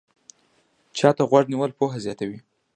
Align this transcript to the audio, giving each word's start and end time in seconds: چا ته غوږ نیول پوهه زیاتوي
چا 0.97 1.09
ته 1.17 1.23
غوږ 1.29 1.45
نیول 1.51 1.71
پوهه 1.77 1.97
زیاتوي 2.05 2.39